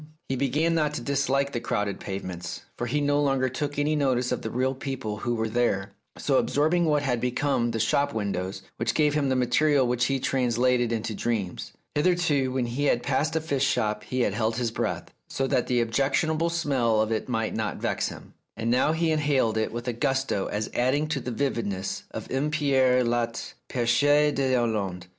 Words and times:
He 0.29 0.35
began 0.35 0.73
not 0.73 0.95
to 0.95 1.01
dislike 1.01 1.51
the 1.51 1.59
crowded 1.59 1.99
pavements, 1.99 2.61
for 2.75 2.87
he 2.87 2.99
no 3.01 3.21
longer 3.21 3.49
took 3.49 3.77
any 3.77 3.95
notice 3.95 4.31
of 4.31 4.41
the 4.41 4.49
real 4.49 4.73
people 4.73 5.17
who 5.17 5.35
were 5.35 5.47
there, 5.47 5.91
so 6.17 6.39
absorbing 6.39 6.87
had 7.01 7.21
become 7.21 7.69
the 7.69 7.79
shop 7.79 8.11
windows 8.11 8.63
which 8.77 8.95
gave 8.95 9.13
him 9.13 9.29
the 9.29 9.35
material 9.35 9.85
which 9.87 10.05
he 10.05 10.19
translated 10.19 10.91
into 10.91 11.13
dreams. 11.13 11.73
Hitherto, 11.93 12.51
when 12.51 12.65
he 12.65 12.85
had 12.85 13.03
passed 13.03 13.35
a 13.35 13.39
fish 13.39 13.63
shop 13.63 14.03
he 14.05 14.21
had 14.21 14.33
held 14.33 14.55
his 14.55 14.71
breath, 14.71 15.13
so 15.29 15.45
that 15.45 15.67
the 15.67 15.79
objectionable 15.81 16.49
smell 16.49 16.99
of 16.99 17.11
it 17.11 17.29
might 17.29 17.53
not 17.55 17.77
vex 17.77 18.07
him; 18.09 18.33
now, 18.57 18.93
he 18.93 19.11
inhaled 19.11 19.55
it 19.55 19.71
with 19.71 19.87
a 19.87 19.93
gusto 19.93 20.47
as 20.47 20.71
adding 20.73 21.05
to 21.09 21.19
the 21.19 21.29
vividness 21.29 22.05
of 22.09 22.25
M. 22.31 22.49
Pierre 22.49 23.03
Loti's 23.03 23.53
"Pecheur 23.69 24.31
dTslande." 24.31 25.03